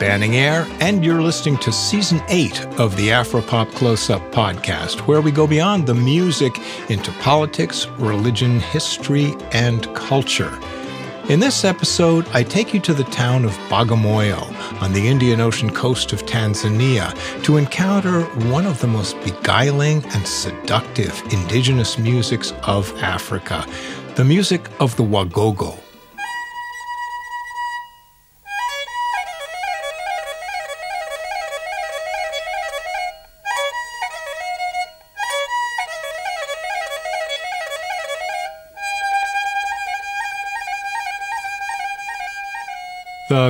[0.00, 5.20] Banning Eyre, and you're listening to Season 8 of the Afropop Close Up podcast, where
[5.20, 6.58] we go beyond the music
[6.88, 10.58] into politics, religion, history, and culture.
[11.28, 14.40] In this episode, I take you to the town of Bagamoyo
[14.80, 17.12] on the Indian Ocean coast of Tanzania
[17.44, 23.66] to encounter one of the most beguiling and seductive indigenous musics of Africa,
[24.14, 25.78] the music of the Wagogo.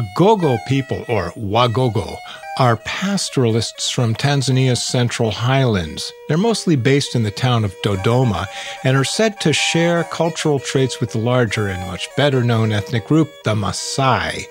[0.01, 2.17] The Gogo people, or Wagogo,
[2.59, 6.11] are pastoralists from Tanzania's central highlands.
[6.27, 8.47] They're mostly based in the town of Dodoma
[8.83, 13.07] and are said to share cultural traits with the larger and much better known ethnic
[13.07, 14.47] group, the Maasai.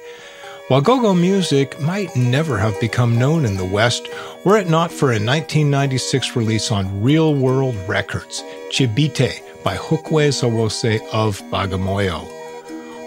[0.70, 4.08] Wagogo music might never have become known in the West
[4.46, 11.02] were it not for a 1996 release on Real World Records, Chibite by Hukwe Zawose
[11.12, 12.39] of Bagamoyo.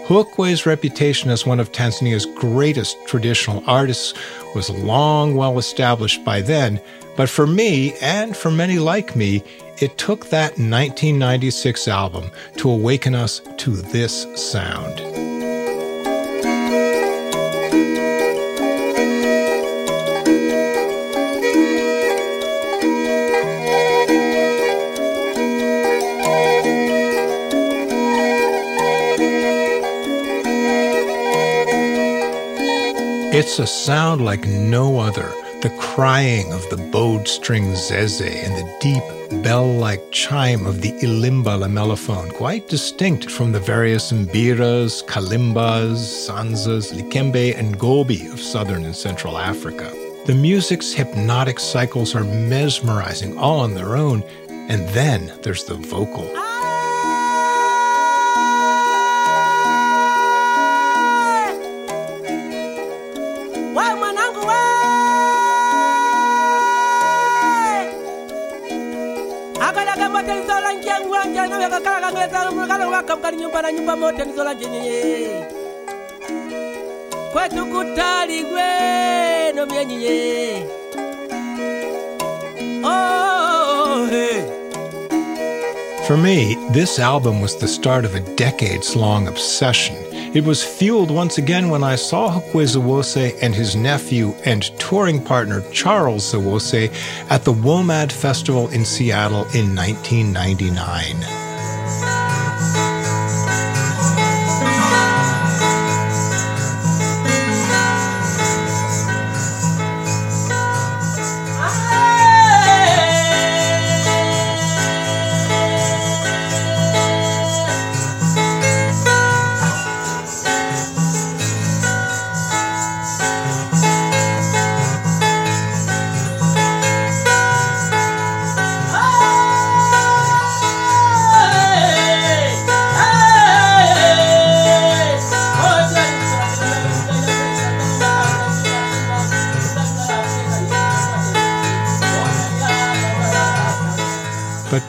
[0.05, 4.13] Hukwe's reputation as one of Tanzania's greatest traditional artists
[4.53, 6.81] was long well established by then,
[7.15, 9.43] but for me, and for many like me,
[9.79, 15.22] it took that 1996 album to awaken us to this sound.
[33.43, 35.29] It's a sound like no other.
[35.61, 40.93] The crying of the bowed string zeze and the deep bell like chime of the
[41.01, 48.85] ilimba lamellophone, quite distinct from the various mbiras, kalimbas, sanzas, likembe, and gobi of southern
[48.85, 49.91] and central Africa.
[50.25, 54.23] The music's hypnotic cycles are mesmerizing all on their own,
[54.69, 56.31] and then there's the vocal.
[73.31, 74.25] Nyumba na nyumba mote
[77.33, 78.45] kwetu kutali
[82.83, 83.63] oh.
[86.07, 89.95] For me, this album was the start of a decades long obsession.
[90.35, 95.23] It was fueled once again when I saw Hukwe Zawose and his nephew and touring
[95.23, 96.91] partner Charles Zawose
[97.29, 101.42] at the WOMAD Festival in Seattle in 1999.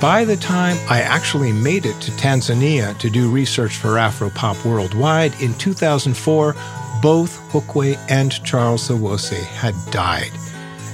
[0.05, 5.33] By the time I actually made it to Tanzania to do research for Afropop Worldwide
[5.41, 6.55] in 2004,
[7.01, 10.31] both Hukwe and Charles Zawose had died.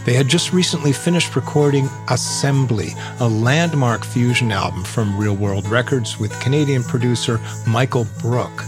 [0.05, 6.21] They had just recently finished recording Assembly, a landmark fusion album from Real World Records
[6.21, 8.63] with Canadian producer Michael Brook.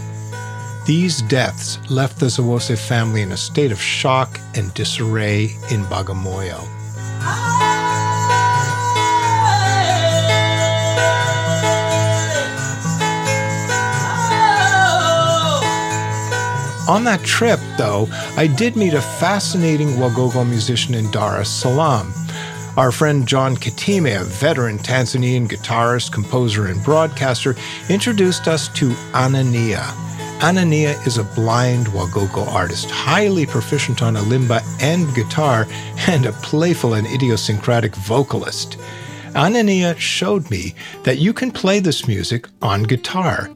[0.85, 6.72] These deaths left the Zawose family in a state of shock and disarray in Bagamoyo.
[16.87, 22.13] On that trip, though, I did meet a fascinating Wagogo musician in Dar es Salaam.
[22.75, 27.55] Our friend John Kitime, a veteran Tanzanian guitarist, composer, and broadcaster,
[27.87, 29.83] introduced us to Anania.
[30.41, 35.65] Anania is a blind Wagogo artist, highly proficient on a limba and guitar,
[36.07, 38.77] and a playful and idiosyncratic vocalist.
[39.35, 43.49] Anania showed me that you can play this music on guitar.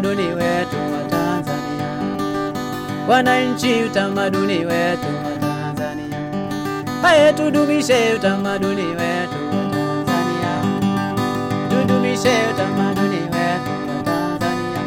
[0.00, 1.88] Utamaduni wetu wa Tanzania,
[3.08, 6.18] wananchi, utamaduni wetu wa Tanzania,
[7.02, 10.52] haye, tudumishe utamaduni wetu wa Tanzania,
[11.70, 14.80] tudumishe utamaduni wetu wa Tanzania,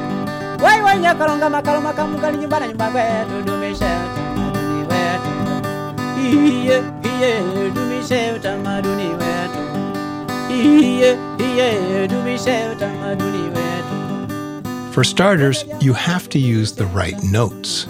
[0.63, 5.33] wai wai nyakalonga makalo makamugali nyumbana nyumba kwetu, tudumishe utamaduni wetu.
[6.21, 7.41] Iye iye
[7.75, 9.63] dumishe utamaduni wetu.
[10.49, 13.92] Iye iye dumishe utamaduni wetu
[14.93, 17.85] For starters, you have to use the right notes.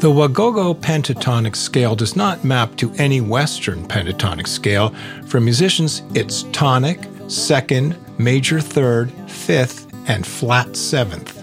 [0.00, 4.94] The Wagogo pentatonic scale does not map to any Western pentatonic scale.
[5.28, 11.42] For musicians, it's tonic, second, major third, fifth, and flat seventh.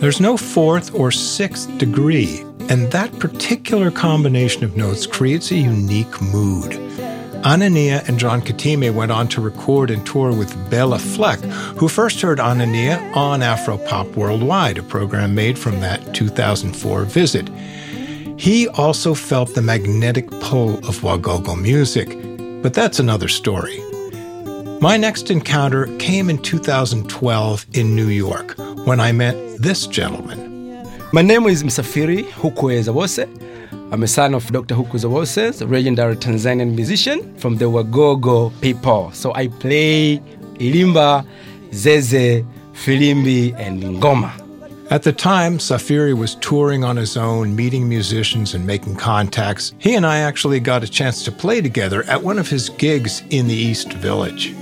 [0.00, 6.20] There's no fourth or sixth degree, and that particular combination of notes creates a unique
[6.20, 6.72] mood.
[7.42, 11.38] Anania and John Kitime went on to record and tour with Béla Fleck,
[11.78, 17.48] who first heard Anania on Afropop Worldwide, a program made from that 2004 visit.
[18.38, 22.08] He also felt the magnetic pull of Wagogo music,
[22.62, 23.80] but that's another story.
[24.80, 30.47] My next encounter came in 2012 in New York when I met this gentleman.
[31.10, 33.26] My name is Msafiri Hukwe Zawose.
[33.90, 34.74] I'm a son of Dr.
[34.74, 39.10] Zawose, a legendary Tanzanian musician from the Wagogo people.
[39.14, 40.18] So I play
[40.58, 41.24] ilimba,
[41.70, 42.44] zeze,
[42.74, 44.30] filimbi, and ngoma.
[44.90, 49.72] At the time, Safiri was touring on his own, meeting musicians and making contacts.
[49.78, 53.22] He and I actually got a chance to play together at one of his gigs
[53.30, 54.54] in the East Village.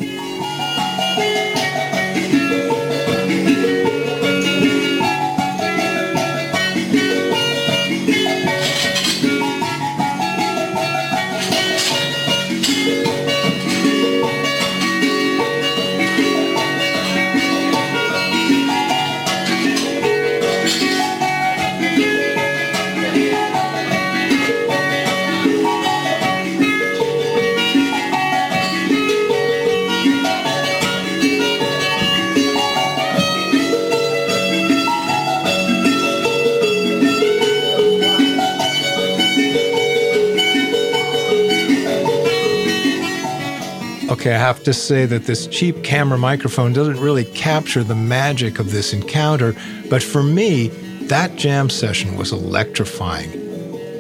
[44.08, 48.61] Okay, I have to say that this cheap camera microphone doesn't really capture the magic
[48.61, 49.56] of this encounter,
[49.91, 50.69] but for me,
[51.08, 53.31] that jam session was electrifying.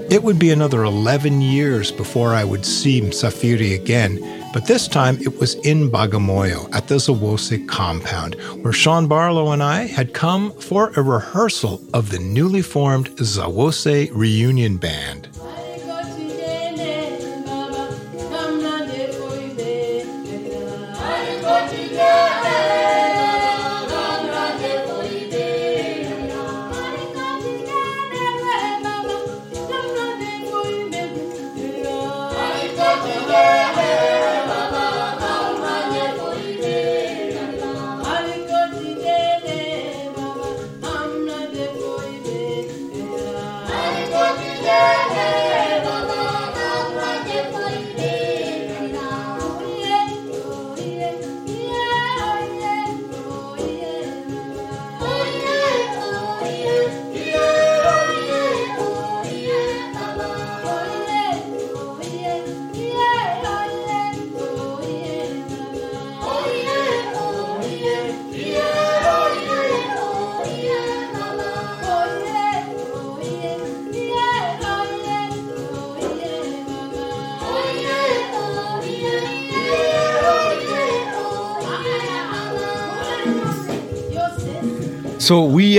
[0.08, 4.20] It would be another 11 years before I would see Msafiri again,
[4.52, 9.60] but this time it was in Bagamoyo at the Zawose compound, where Sean Barlow and
[9.60, 15.25] I had come for a rehearsal of the newly formed Zawose Reunion Band.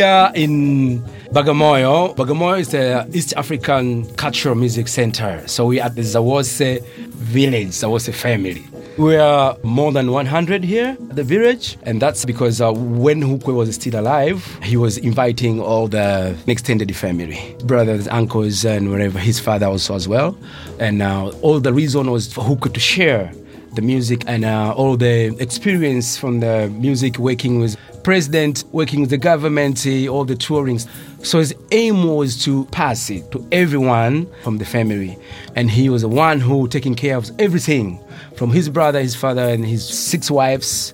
[0.02, 1.00] Are in
[1.32, 2.16] Bagamoyo.
[2.16, 5.42] Bagamoyo is the East African Cultural Music Center.
[5.48, 8.64] So we are at the Zawose village, Zawose family.
[9.00, 13.56] We are more than 100 here at the village, and that's because uh, when Hukwe
[13.56, 19.40] was still alive, he was inviting all the extended family, brothers, uncles, and wherever his
[19.40, 20.38] father also as well.
[20.80, 23.32] And uh, all the reason was for Hukwe to share
[23.78, 27.78] the music and uh, all the experience from the music working with
[28.08, 30.88] president, working with the government, uh, all the tourings.
[31.26, 35.18] So his aim was to pass it to everyone from the family.
[35.58, 38.00] And he was the one who taking care of everything
[38.38, 40.94] from his brother, his father, and his six wives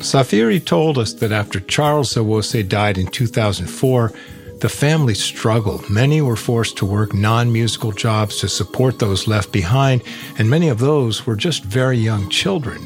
[0.00, 4.12] Safiri told us that after Charles Zawose died in 2004,
[4.60, 5.88] the family struggled.
[5.88, 10.02] Many were forced to work non musical jobs to support those left behind,
[10.38, 12.80] and many of those were just very young children.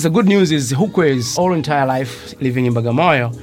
[0.00, 3.38] The good news is Hukwe's whole entire life living in Bagamoyo,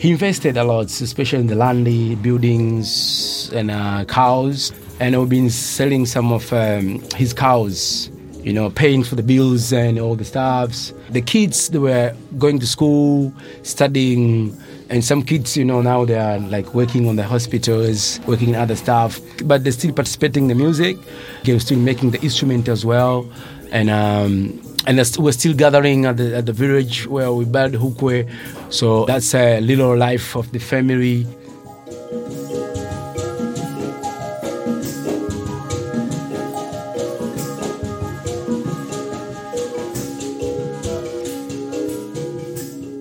[0.00, 1.84] he invested a lot, especially in the land,
[2.22, 4.72] buildings, and uh, cows.
[4.98, 8.10] And we've been selling some of um, his cows,
[8.42, 10.94] you know, paying for the bills and all the stuffs.
[11.10, 13.30] The kids, they were going to school,
[13.62, 18.48] studying, and some kids, you know, now they are like working on the hospitals, working
[18.48, 20.96] in other stuff, but they're still participating in the music.
[21.44, 23.30] They're still making the instrument as well.
[23.70, 28.28] And um, and we're still gathering at the, at the village where we built Hukwe.
[28.70, 31.26] So that's a little life of the family.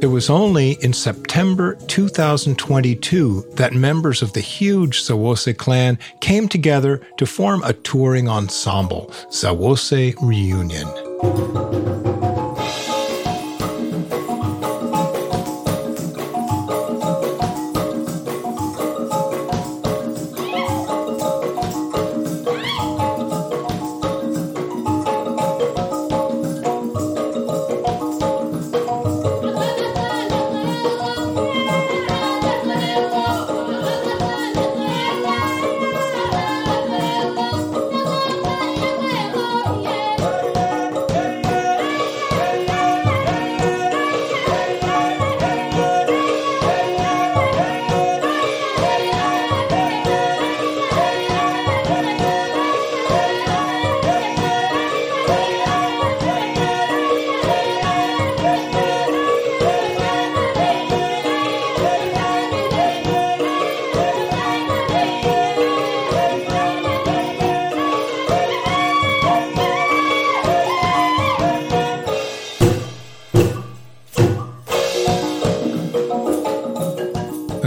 [0.01, 7.01] It was only in September 2022 that members of the huge Zawose clan came together
[7.17, 11.09] to form a touring ensemble, Zawose Reunion.
[11.22, 12.09] Thank you.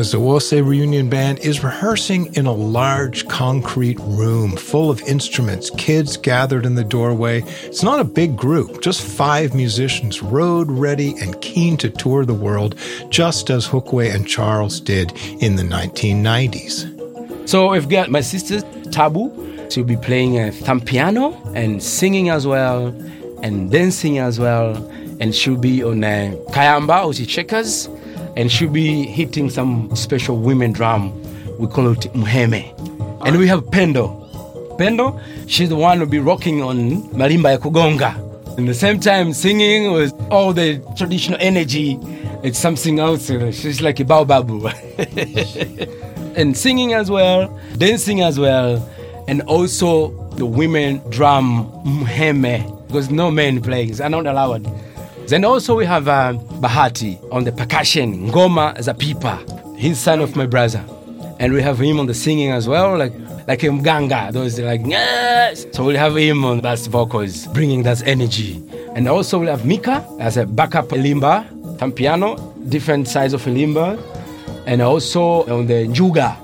[0.03, 6.17] The Zawose Reunion Band is rehearsing in a large concrete room full of instruments, kids
[6.17, 7.43] gathered in the doorway.
[7.63, 12.35] It's not a big group, just five musicians, road ready and keen to tour the
[12.35, 12.75] world,
[13.11, 17.49] just as Hukwe and Charles did in the 1990s.
[17.49, 19.31] So we've got my sister, Tabu.
[19.71, 22.89] She'll be playing uh, a thumb piano and singing as well,
[23.45, 24.85] and dancing as well.
[25.21, 27.89] And she'll be on a kayamba, which is checkers
[28.37, 31.13] and she'll be hitting some special women drum.
[31.59, 32.63] We call it muheme.
[33.27, 34.19] And we have Pendo.
[34.79, 38.57] Pendo, she's the one who'll be rocking on marimba ya kugonga.
[38.57, 41.99] And the same time singing with all the traditional energy.
[42.43, 43.29] It's something else.
[43.29, 44.69] She's like a baobabu.
[46.37, 48.87] and singing as well, dancing as well,
[49.29, 54.01] and also the women drum muheme because no men playing.
[54.01, 54.67] Are not allowed.
[55.33, 59.79] Then also we have uh, Bahati on the percussion, Ngoma Zapipa.
[59.79, 60.85] He's son of my brother.
[61.41, 63.15] And we have him on the singing as well, like
[63.49, 64.31] like a mganga.
[64.31, 65.65] Those like yes.
[65.73, 68.63] So we'll have him on bass vocals, bringing that energy.
[68.95, 71.49] And also we'll have Mika as a backup limba,
[71.79, 72.37] thumb piano,
[72.69, 73.99] different size of a limba,
[74.67, 76.37] and also on the njuga,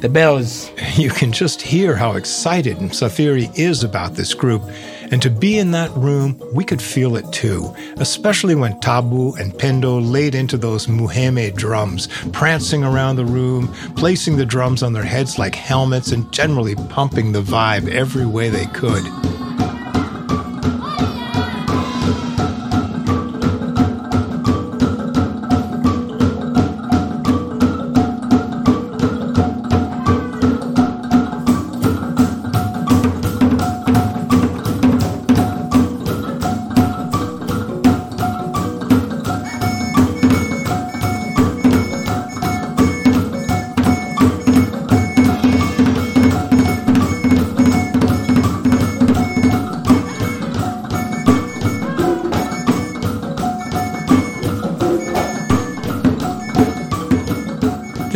[0.00, 0.72] the bells.
[0.96, 4.62] You can just hear how excited Safiri is about this group.
[5.10, 9.52] And to be in that room, we could feel it too, especially when Tabu and
[9.52, 15.04] Pendo laid into those muheme drums, prancing around the room, placing the drums on their
[15.04, 19.04] heads like helmets, and generally pumping the vibe every way they could.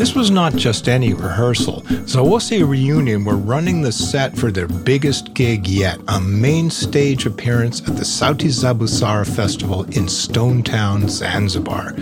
[0.00, 1.82] This was not just any rehearsal.
[2.06, 7.82] Zawose Reunion were running the set for their biggest gig yet, a main stage appearance
[7.82, 11.92] at the Sauti za Busara Festival in Stonetown, Zanzibar.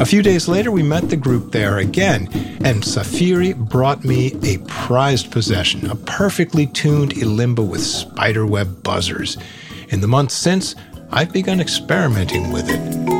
[0.00, 2.26] A few days later, we met the group there again,
[2.64, 9.36] and Safiri brought me a prized possession, a perfectly tuned Ilimba with spiderweb buzzers.
[9.90, 10.74] In the months since,
[11.12, 13.13] I've begun experimenting with it.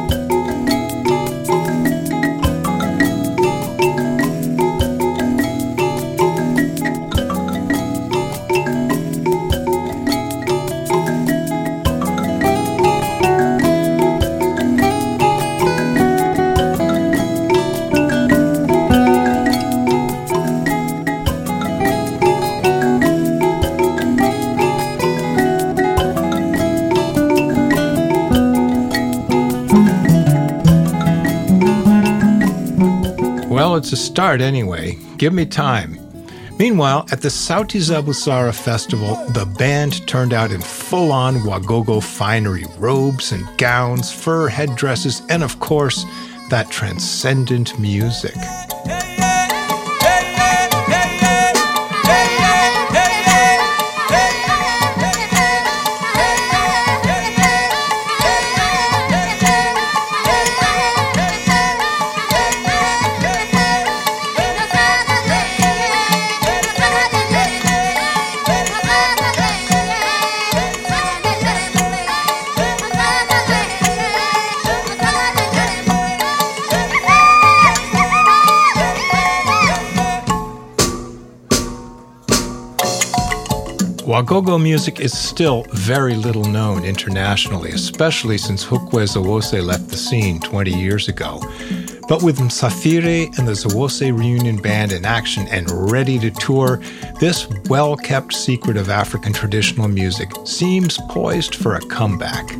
[33.94, 34.98] A start anyway.
[35.18, 36.00] Give me time.
[36.58, 42.64] Meanwhile, at the Sauti Busara festival, the band turned out in full on Wagogo finery
[42.76, 46.04] robes and gowns, fur headdresses, and of course,
[46.50, 48.34] that transcendent music.
[84.14, 90.38] Wagogo music is still very little known internationally, especially since Hukwe Zawose left the scene
[90.38, 91.40] 20 years ago.
[92.08, 96.80] But with Msafiri and the Zawose Reunion Band in action and ready to tour,
[97.18, 102.54] this well kept secret of African traditional music seems poised for a comeback.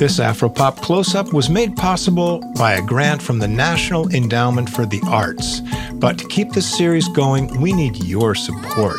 [0.00, 4.86] This Afropop close up was made possible by a grant from the National Endowment for
[4.86, 5.60] the Arts.
[5.92, 8.98] But to keep this series going, we need your support.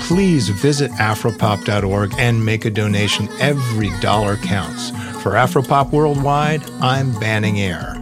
[0.00, 3.28] Please visit afropop.org and make a donation.
[3.38, 4.88] Every dollar counts.
[5.22, 7.99] For Afropop Worldwide, I'm Banning Eyre.